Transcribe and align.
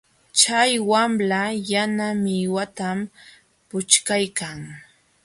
Chay 0.39 0.71
wamla 0.91 1.41
yana 1.71 2.07
millwatam 2.23 2.99
puchkaykan. 3.67 4.59